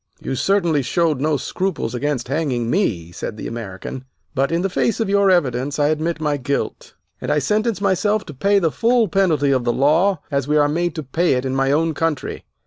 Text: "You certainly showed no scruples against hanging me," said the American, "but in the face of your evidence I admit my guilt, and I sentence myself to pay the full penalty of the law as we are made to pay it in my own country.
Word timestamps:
"You 0.19 0.33
certainly 0.33 0.81
showed 0.81 1.21
no 1.21 1.37
scruples 1.37 1.93
against 1.93 2.27
hanging 2.27 2.71
me," 2.71 3.11
said 3.11 3.37
the 3.37 3.45
American, 3.45 4.05
"but 4.33 4.51
in 4.51 4.63
the 4.63 4.67
face 4.69 4.99
of 4.99 5.09
your 5.09 5.29
evidence 5.29 5.77
I 5.77 5.89
admit 5.89 6.19
my 6.19 6.37
guilt, 6.37 6.95
and 7.21 7.31
I 7.31 7.37
sentence 7.37 7.79
myself 7.79 8.25
to 8.25 8.33
pay 8.33 8.57
the 8.57 8.71
full 8.71 9.07
penalty 9.07 9.51
of 9.51 9.63
the 9.63 9.71
law 9.71 10.21
as 10.31 10.47
we 10.47 10.57
are 10.57 10.67
made 10.67 10.95
to 10.95 11.03
pay 11.03 11.33
it 11.33 11.45
in 11.45 11.55
my 11.55 11.71
own 11.71 11.93
country. 11.93 12.45